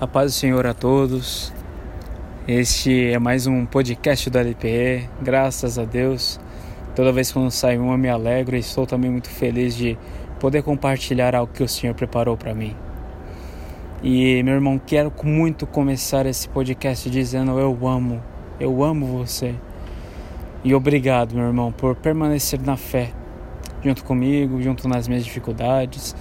[0.00, 1.52] A paz do Senhor a todos.
[2.46, 5.10] Este é mais um podcast do LPE.
[5.20, 6.38] Graças a Deus.
[6.94, 9.98] Toda vez que sai um eu me alegro e estou também muito feliz de
[10.38, 12.76] poder compartilhar algo que o Senhor preparou para mim.
[14.00, 18.22] E meu irmão, quero muito começar esse podcast dizendo eu amo,
[18.60, 19.52] eu amo você.
[20.62, 23.10] E obrigado, meu irmão, por permanecer na fé
[23.82, 26.14] junto comigo, junto nas minhas dificuldades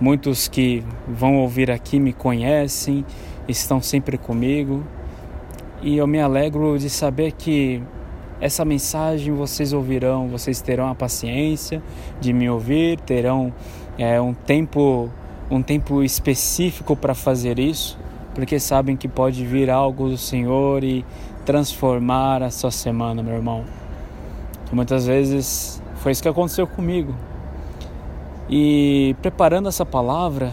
[0.00, 3.04] Muitos que vão ouvir aqui me conhecem,
[3.48, 4.84] estão sempre comigo
[5.82, 7.82] e eu me alegro de saber que
[8.40, 11.82] essa mensagem vocês ouvirão, vocês terão a paciência
[12.20, 13.52] de me ouvir, terão
[13.98, 15.10] é, um tempo
[15.50, 17.96] um tempo específico para fazer isso,
[18.34, 21.04] porque sabem que pode vir algo do Senhor e
[21.44, 23.64] transformar a sua semana, meu irmão.
[24.72, 27.14] Muitas vezes foi isso que aconteceu comigo.
[28.48, 30.52] E preparando essa palavra,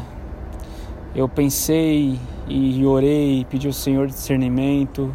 [1.15, 5.13] eu pensei e orei, pedi ao Senhor discernimento,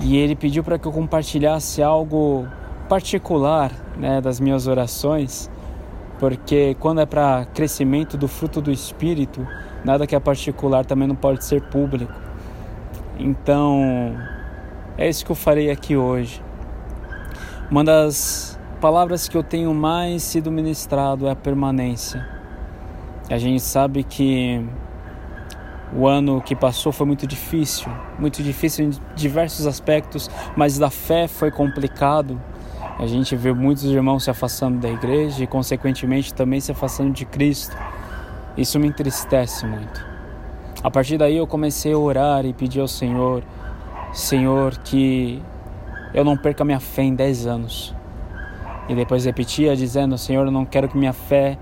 [0.00, 2.46] e Ele pediu para que eu compartilhasse algo
[2.88, 5.50] particular né, das minhas orações,
[6.18, 9.46] porque quando é para crescimento do fruto do Espírito,
[9.84, 12.12] nada que é particular também não pode ser público.
[13.18, 14.14] Então,
[14.98, 16.42] é isso que eu farei aqui hoje.
[17.70, 22.26] Uma das palavras que eu tenho mais sido ministrado é a permanência.
[23.30, 24.64] A gente sabe que
[25.92, 31.26] o ano que passou foi muito difícil, muito difícil em diversos aspectos, mas da fé
[31.26, 32.40] foi complicado.
[32.98, 37.24] A gente vê muitos irmãos se afastando da igreja e, consequentemente, também se afastando de
[37.24, 37.76] Cristo.
[38.56, 40.06] Isso me entristece muito.
[40.82, 43.42] A partir daí, eu comecei a orar e pedir ao Senhor:
[44.12, 45.42] Senhor, que
[46.14, 47.95] eu não perca minha fé em 10 anos.
[48.88, 51.58] E depois repetia, dizendo: Senhor, eu não quero que minha fé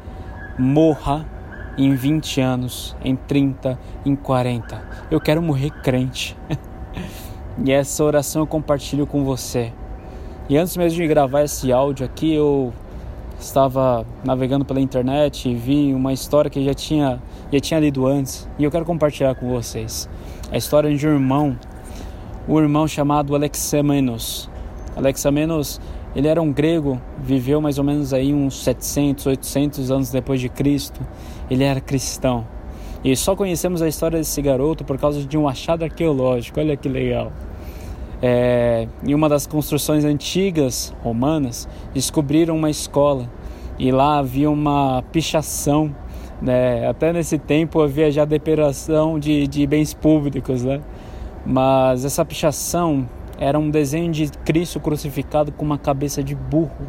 [0.59, 1.27] morra
[1.77, 4.83] em 20 anos, em 30, em 40.
[5.11, 6.37] Eu quero morrer crente.
[7.65, 9.73] e essa oração eu compartilho com você.
[10.49, 12.73] E antes mesmo de gravar esse áudio aqui, eu
[13.39, 17.21] estava navegando pela internet e vi uma história que já tinha,
[17.53, 20.09] já tinha lido antes e eu quero compartilhar com vocês.
[20.53, 21.59] A história de um irmão,
[22.49, 24.51] um irmão chamado Alexamenos.
[24.97, 25.81] Alexamenos
[26.15, 30.49] ele era um grego, viveu mais ou menos aí uns 700, 800 anos depois de
[30.49, 31.01] Cristo.
[31.51, 32.47] Ele era cristão.
[33.03, 36.61] E só conhecemos a história desse garoto por causa de um achado arqueológico.
[36.61, 37.33] Olha que legal.
[38.23, 43.29] É, em uma das construções antigas romanas, descobriram uma escola
[43.79, 45.95] e lá havia uma pichação.
[46.41, 46.87] Né?
[46.89, 50.81] Até nesse tempo havia já depredação de, de bens públicos, né?
[51.45, 53.07] mas essa pichação
[53.39, 56.87] era um desenho de Cristo crucificado com uma cabeça de burro.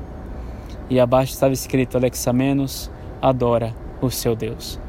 [0.89, 2.91] E abaixo estava escrito: Alexamenos
[3.21, 4.79] adora o seu Deus.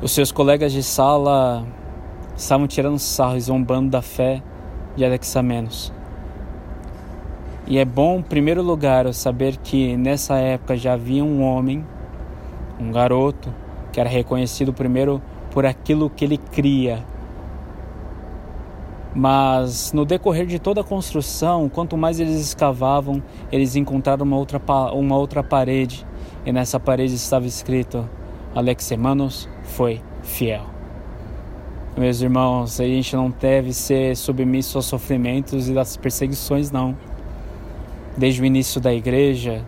[0.00, 1.66] Os seus colegas de sala
[2.36, 4.42] estavam tirando sarro e zombando da fé
[4.96, 5.92] de Alexamenos.
[7.66, 11.84] E é bom, em primeiro lugar, saber que nessa época já havia um homem,
[12.78, 13.52] um garoto,
[13.90, 17.02] que era reconhecido primeiro por aquilo que ele cria,
[19.14, 24.60] mas no decorrer de toda a construção, quanto mais eles escavavam, eles encontraram uma outra,
[24.92, 26.04] uma outra parede,
[26.44, 28.08] e nessa parede estava escrito:
[28.54, 30.64] Alexemanos foi fiel.
[31.96, 36.96] Meus irmãos, a gente não deve ser submisso aos sofrimentos e das perseguições, não.
[38.16, 39.64] Desde o início da igreja,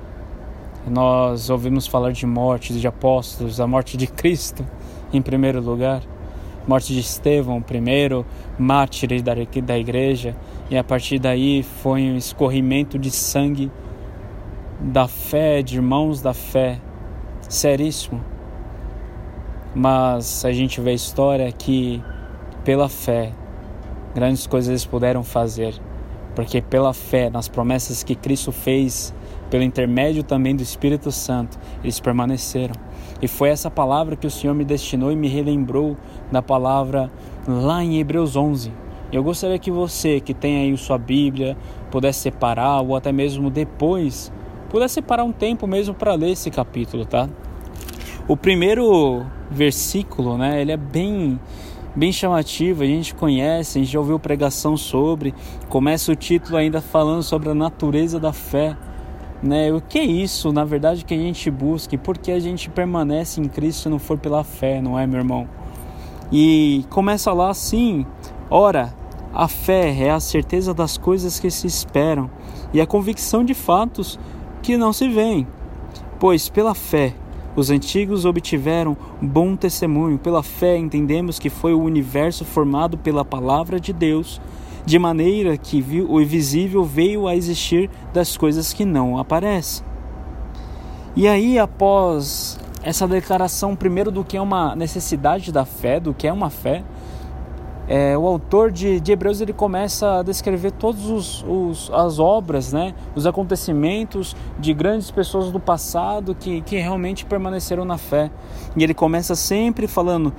[0.88, 4.66] nós ouvimos falar de mortes de apóstolos, a morte de Cristo
[5.12, 6.02] em primeiro lugar
[6.66, 8.26] morte de Estevão, primeiro
[8.58, 10.36] mártir da, da igreja,
[10.70, 13.70] e a partir daí foi um escorrimento de sangue
[14.80, 16.80] da fé, de irmãos da fé,
[17.48, 18.22] seríssimo.
[19.74, 22.02] Mas a gente vê a história que,
[22.64, 23.32] pela fé,
[24.14, 25.74] grandes coisas eles puderam fazer,
[26.34, 29.14] porque pela fé nas promessas que Cristo fez,
[29.50, 32.74] pelo intermédio também do Espírito Santo, eles permaneceram.
[33.20, 35.96] E foi essa palavra que o Senhor me destinou e me relembrou
[36.30, 37.10] da palavra
[37.46, 38.72] lá em Hebreus 11.
[39.12, 41.56] Eu gostaria que você, que tem aí sua Bíblia,
[41.90, 44.32] pudesse separar ou até mesmo depois,
[44.68, 47.28] pudesse separar um tempo mesmo para ler esse capítulo, tá?
[48.28, 51.38] O primeiro versículo, né, ele é bem
[51.94, 55.32] bem chamativo, a gente conhece, a gente já ouviu pregação sobre,
[55.70, 58.76] começa o título ainda falando sobre a natureza da fé
[59.46, 59.72] né?
[59.72, 62.68] O que é isso, na verdade, que a gente busca e por que a gente
[62.68, 65.48] permanece em Cristo se não for pela fé, não é, meu irmão?
[66.32, 68.04] E começa lá assim:
[68.50, 68.92] ora,
[69.32, 72.30] a fé é a certeza das coisas que se esperam
[72.72, 74.18] e a convicção de fatos
[74.62, 75.46] que não se veem.
[76.18, 77.14] Pois pela fé
[77.54, 80.18] Os antigos obtiveram bom testemunho.
[80.18, 84.40] Pela fé, entendemos que foi o universo formado pela palavra de Deus,
[84.86, 89.84] de maneira que o invisível veio a existir das coisas que não aparecem.
[91.16, 96.28] E aí, após essa declaração, primeiro, do que é uma necessidade da fé, do que
[96.28, 96.84] é uma fé,
[97.88, 101.44] é, o autor de, de, Hebreus ele começa a descrever todas
[101.92, 107.96] as obras, né, os acontecimentos de grandes pessoas do passado que, que realmente permaneceram na
[107.96, 108.30] fé.
[108.76, 110.32] E ele começa sempre falando: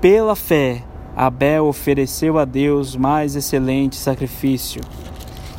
[0.00, 0.82] pela fé,
[1.16, 4.80] Abel ofereceu a Deus mais excelente sacrifício.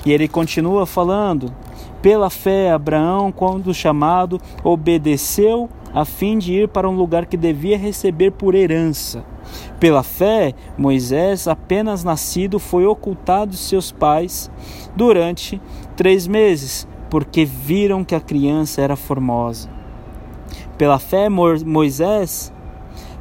[0.05, 1.53] E ele continua falando:
[2.01, 7.77] pela fé, Abraão, quando chamado, obedeceu a fim de ir para um lugar que devia
[7.77, 9.23] receber por herança
[9.79, 14.49] pela fé, Moisés, apenas nascido, foi ocultado de seus pais
[14.95, 15.61] durante
[15.95, 19.69] três meses, porque viram que a criança era formosa.
[20.77, 22.53] Pela fé, Moisés,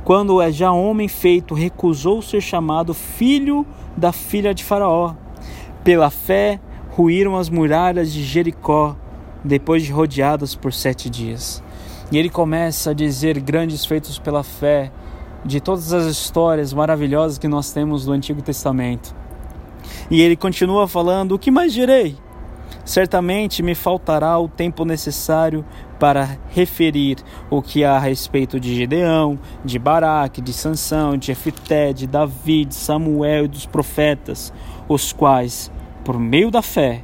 [0.04, 3.66] quando é já homem feito, recusou ser chamado filho
[3.96, 5.14] da filha de Faraó.
[5.82, 6.60] Pela fé,
[6.90, 8.96] ruíram as muralhas de Jericó,
[9.42, 11.62] depois de rodeadas por sete dias.
[12.12, 14.92] E ele começa a dizer grandes feitos pela fé,
[15.42, 19.14] de todas as histórias maravilhosas que nós temos do Antigo Testamento.
[20.10, 22.16] E ele continua falando: O que mais direi?
[22.84, 25.64] Certamente me faltará o tempo necessário
[25.98, 27.16] para referir
[27.48, 32.66] o que há a respeito de Gideão, de Baraque, de Sansão, de Efité, de Davi,
[32.66, 34.52] de Samuel e dos profetas,
[34.86, 35.72] os quais,
[36.04, 37.02] por meio da fé,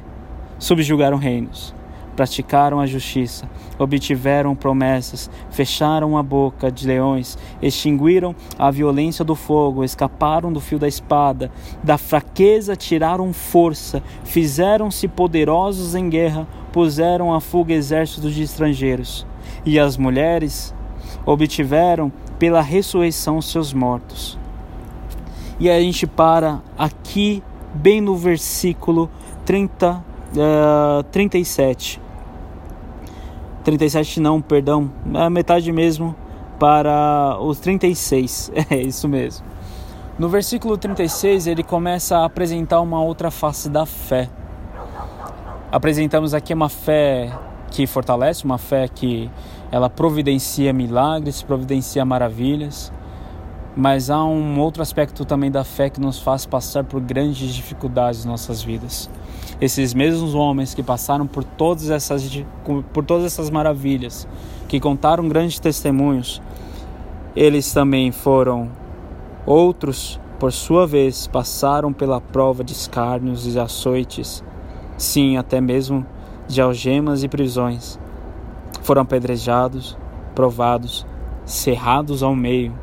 [0.59, 1.73] subjugaram reinos
[2.15, 3.49] praticaram a justiça,
[3.79, 10.77] obtiveram promessas, fecharam a boca de leões, extinguiram a violência do fogo, escaparam do fio
[10.77, 11.51] da espada,
[11.83, 19.25] da fraqueza tiraram força, fizeram-se poderosos em guerra, puseram a fuga exércitos de estrangeiros.
[19.65, 20.73] E as mulheres
[21.25, 24.37] obtiveram pela ressurreição seus mortos.
[25.59, 27.43] E a gente para aqui,
[27.73, 29.09] bem no versículo
[29.45, 32.01] 30 uh, 37.
[33.63, 36.15] 37 não, perdão, a metade mesmo
[36.59, 38.51] para os 36.
[38.69, 39.45] É isso mesmo.
[40.19, 44.29] No versículo 36, ele começa a apresentar uma outra face da fé.
[45.71, 47.31] Apresentamos aqui uma fé
[47.71, 49.31] que fortalece, uma fé que
[49.71, 52.91] ela providencia milagres, providencia maravilhas.
[53.75, 58.25] Mas há um outro aspecto também da fé que nos faz passar por grandes dificuldades
[58.25, 59.09] em nossas vidas.
[59.61, 62.29] Esses mesmos homens que passaram por todas essas,
[62.91, 64.27] por todas essas maravilhas,
[64.67, 66.41] que contaram grandes testemunhos,
[67.33, 68.69] eles também foram
[69.45, 74.43] outros, por sua vez, passaram pela prova de escárnios e açoites,
[74.97, 76.05] sim, até mesmo
[76.45, 77.97] de algemas e prisões.
[78.81, 79.97] Foram apedrejados,
[80.35, 81.05] provados,
[81.45, 82.73] cerrados ao meio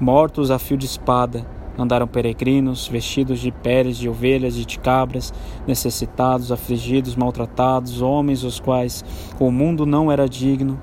[0.00, 1.46] mortos a fio de espada.
[1.78, 5.32] Andaram peregrinos, vestidos de peles de ovelhas e de cabras,
[5.66, 9.04] necessitados, afligidos, maltratados, homens os quais
[9.38, 10.80] o mundo não era digno,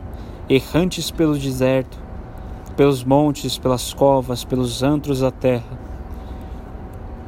[0.47, 1.97] errantes pelo deserto,
[2.77, 5.79] pelos montes, pelas covas, pelos antros da terra.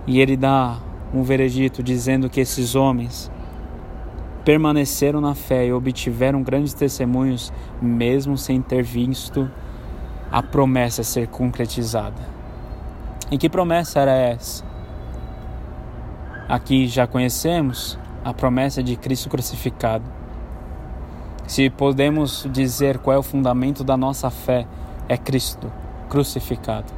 [0.06, 0.78] E ele dá
[1.12, 3.32] um veredito dizendo que esses homens
[4.44, 7.52] permaneceram na fé e obtiveram grandes testemunhos,
[7.82, 9.50] mesmo sem ter visto
[10.36, 12.22] a promessa ser concretizada.
[13.32, 14.66] E que promessa era essa?
[16.50, 20.04] Aqui já conhecemos a promessa de Cristo crucificado.
[21.48, 24.68] Se podemos dizer qual é o fundamento da nossa fé,
[25.08, 25.72] é Cristo
[26.10, 26.92] crucificado.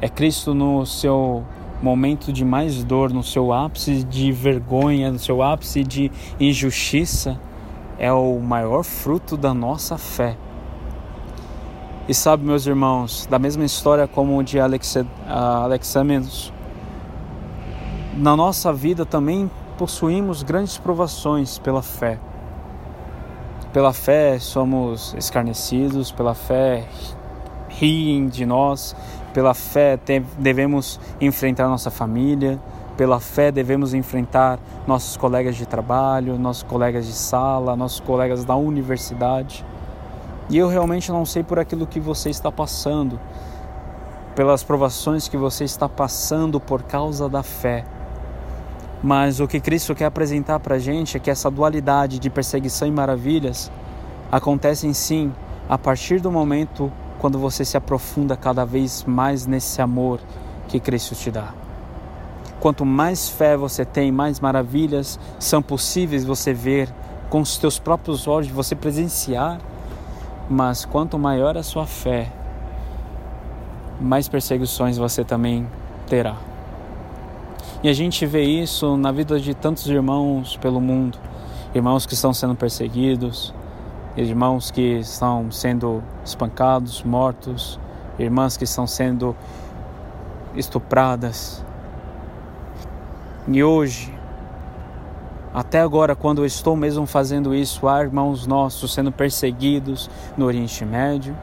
[0.00, 1.42] É Cristo no seu
[1.82, 6.08] momento de mais dor, no seu ápice de vergonha, no seu ápice de
[6.38, 7.36] injustiça,
[7.98, 10.36] é o maior fruto da nossa fé.
[12.10, 16.52] E sabe, meus irmãos, da mesma história como o de Alexamenos,
[18.16, 19.48] na nossa vida também
[19.78, 22.18] possuímos grandes provações pela fé.
[23.72, 26.88] Pela fé somos escarnecidos, pela fé
[27.68, 28.96] riem de nós,
[29.32, 29.96] pela fé
[30.36, 32.60] devemos enfrentar nossa família,
[32.96, 38.56] pela fé devemos enfrentar nossos colegas de trabalho, nossos colegas de sala, nossos colegas da
[38.56, 39.64] universidade.
[40.50, 43.20] E eu realmente não sei por aquilo que você está passando,
[44.34, 47.84] pelas provações que você está passando por causa da fé.
[49.00, 52.88] Mas o que Cristo quer apresentar para a gente é que essa dualidade de perseguição
[52.88, 53.70] e maravilhas
[54.30, 55.32] acontecem sim
[55.68, 60.18] a partir do momento quando você se aprofunda cada vez mais nesse amor
[60.66, 61.54] que Cristo te dá.
[62.58, 66.92] Quanto mais fé você tem, mais maravilhas são possíveis você ver
[67.30, 69.58] com os teus próprios olhos, você presenciar
[70.52, 72.28] Mas quanto maior a sua fé,
[74.00, 75.64] mais perseguições você também
[76.08, 76.34] terá.
[77.84, 81.18] E a gente vê isso na vida de tantos irmãos pelo mundo,
[81.72, 83.54] irmãos que estão sendo perseguidos,
[84.16, 87.78] irmãos que estão sendo espancados, mortos,
[88.18, 89.36] irmãs que estão sendo
[90.56, 91.64] estupradas.
[93.46, 94.12] E hoje,
[95.52, 100.84] até agora, quando eu estou mesmo fazendo isso, há irmãos nossos sendo perseguidos no Oriente
[100.84, 101.36] Médio,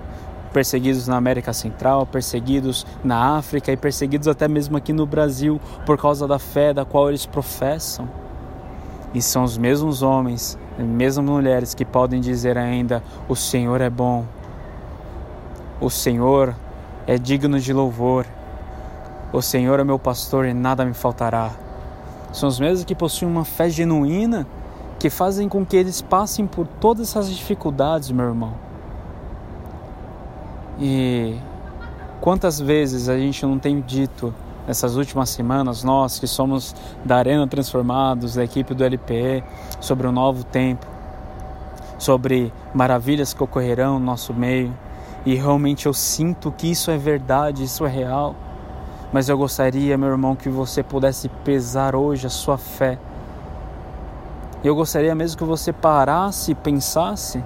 [0.53, 5.97] perseguidos na América Central, perseguidos na África e perseguidos até mesmo aqui no Brasil por
[5.97, 8.07] causa da fé da qual eles professam.
[9.13, 13.89] E são os mesmos homens, as mesmas mulheres que podem dizer ainda: O Senhor é
[13.89, 14.25] bom,
[15.81, 16.55] o Senhor
[17.05, 18.25] é digno de louvor,
[19.33, 21.66] o Senhor é meu pastor e nada me faltará.
[22.37, 24.45] São os mesmos que possuem uma fé genuína
[24.99, 28.53] que fazem com que eles passem por todas essas dificuldades, meu irmão.
[30.79, 31.35] E
[32.21, 34.31] quantas vezes a gente não tem dito
[34.67, 39.43] nessas últimas semanas, nós que somos da Arena Transformados, da equipe do LPE,
[39.79, 40.85] sobre o um novo tempo,
[41.97, 44.71] sobre maravilhas que ocorrerão no nosso meio,
[45.25, 48.35] e realmente eu sinto que isso é verdade, isso é real.
[49.11, 52.99] Mas eu gostaria, meu irmão, que você pudesse pesar hoje a sua fé.
[54.63, 57.43] Eu gostaria mesmo que você parasse e pensasse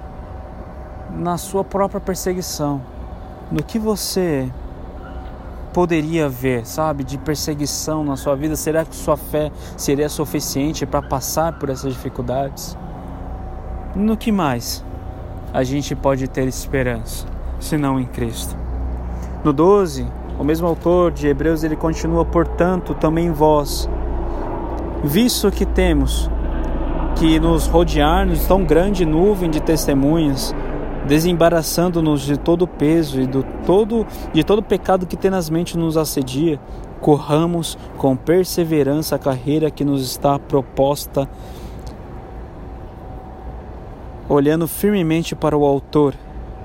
[1.10, 2.80] na sua própria perseguição,
[3.50, 4.50] no que você
[5.72, 8.54] poderia ver, sabe, de perseguição na sua vida?
[8.56, 12.76] Será que sua fé seria suficiente para passar por essas dificuldades?
[13.94, 14.84] No que mais
[15.52, 17.26] a gente pode ter esperança,
[17.58, 18.56] se não em Cristo?
[19.42, 20.06] No 12,
[20.38, 23.88] o mesmo autor de Hebreus ele continua, portanto, também vós,
[25.04, 26.30] visto que temos
[27.16, 30.54] que nos rodear-nos tão grande nuvem de testemunhas,
[31.06, 35.96] desembaraçando-nos de todo o peso e do todo, de todo o pecado que tenazmente nos
[35.96, 36.58] assedia,
[37.00, 41.28] corramos com perseverança a carreira que nos está proposta,
[44.28, 46.14] olhando firmemente para o Autor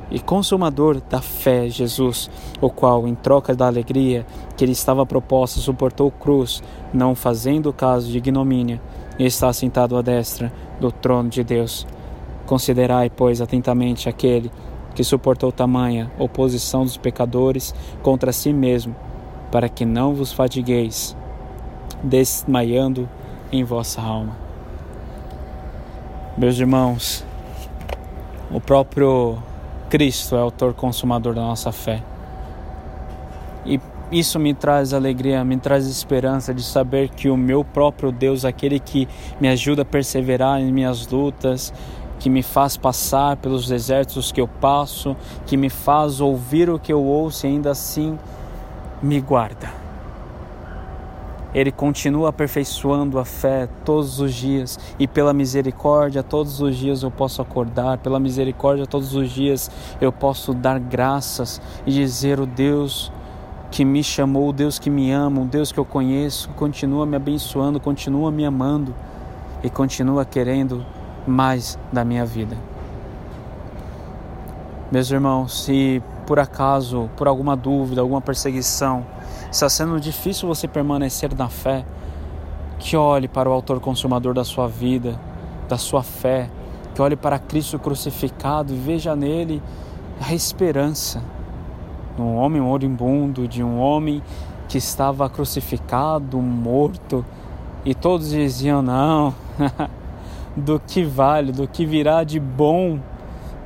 [0.09, 2.29] e Consumador da fé, Jesus,
[2.61, 8.09] o qual, em troca da alegria que lhe estava proposta, suportou cruz, não fazendo caso
[8.09, 8.81] de ignomínia,
[9.19, 11.85] e está sentado à destra do trono de Deus.
[12.45, 14.51] Considerai, pois, atentamente aquele
[14.95, 18.95] que suportou tamanha oposição dos pecadores contra si mesmo,
[19.51, 21.15] para que não vos fatigueis,
[22.01, 23.09] desmaiando
[23.51, 24.35] em vossa alma.
[26.37, 27.25] Meus irmãos,
[28.51, 29.37] o próprio
[29.89, 32.03] Cristo é o autor consumador da nossa fé.
[33.65, 33.79] E
[34.11, 38.79] isso me traz alegria, me traz esperança de saber que o meu próprio Deus, aquele
[38.79, 39.07] que
[39.39, 41.73] me ajuda a perseverar em minhas lutas,
[42.19, 45.15] que me faz passar pelos desertos que eu passo,
[45.45, 48.17] que me faz ouvir o que eu ouço e ainda assim
[49.01, 49.86] me guarda.
[51.57, 57.09] Ele continua aperfeiçoando a fé todos os dias e pela misericórdia todos os dias eu
[57.09, 63.11] posso acordar, pela misericórdia todos os dias eu posso dar graças e dizer o Deus
[63.71, 67.15] que me chamou, o Deus que me ama, o Deus que eu conheço, continua me
[67.15, 68.93] abençoando, continua me amando
[69.63, 70.85] e continua querendo
[71.25, 72.55] mais da minha vida.
[74.91, 79.05] Meus irmãos, se por acaso, por alguma dúvida, alguma perseguição,
[79.49, 81.85] está sendo difícil você permanecer na fé,
[82.77, 85.17] que olhe para o Autor Consumador da sua vida,
[85.69, 86.49] da sua fé,
[86.93, 89.63] que olhe para Cristo crucificado e veja nele
[90.19, 91.23] a esperança
[92.15, 94.21] de um homem moribundo, de um homem
[94.67, 97.25] que estava crucificado, morto,
[97.85, 99.33] e todos diziam: não.
[100.57, 102.99] do que vale, do que virá de bom,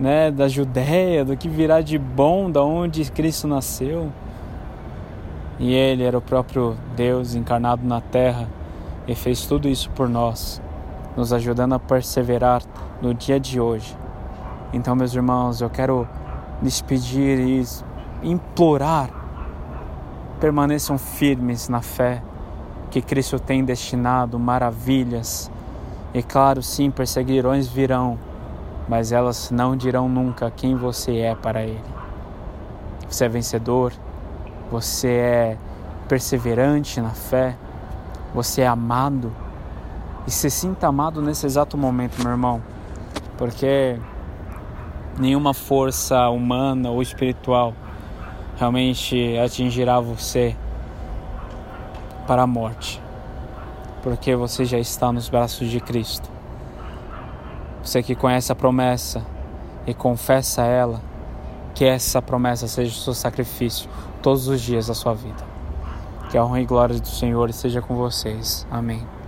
[0.01, 4.12] né, da Judéia, do que virá de bom da onde Cristo nasceu.
[5.60, 8.50] E ele era o próprio Deus encarnado na terra
[9.08, 10.60] e fez tudo isso por nós,
[11.15, 12.63] nos ajudando a perseverar
[13.00, 13.96] no dia de hoje.
[14.74, 16.08] Então, meus irmãos, eu quero
[16.63, 17.63] lhes pedir e
[18.24, 19.12] implorar,
[20.39, 22.24] permaneçam firmes na fé
[22.89, 25.51] que Cristo tem destinado maravilhas
[26.12, 28.17] e claro, sim, perseguirões virão,
[28.91, 31.79] mas elas não dirão nunca quem você é para Ele.
[33.07, 33.93] Você é vencedor,
[34.69, 35.57] você é
[36.10, 37.55] perseverante na fé,
[38.36, 39.33] você é amado.
[40.27, 42.62] E se sinta amado nesse exato momento, meu irmão,
[43.38, 43.98] porque
[45.17, 47.74] nenhuma força humana ou espiritual
[48.57, 50.53] realmente atingirá você
[52.27, 53.01] para a morte
[54.01, 56.31] porque você já está nos braços de Cristo.
[57.84, 59.26] Você que conhece a promessa
[59.88, 61.02] e confessa ela,
[61.74, 63.90] que essa promessa seja o seu sacrifício
[64.22, 65.44] todos os dias da sua vida.
[66.30, 68.66] Que a honra e glória do Senhor esteja com vocês.
[68.70, 69.21] Amém.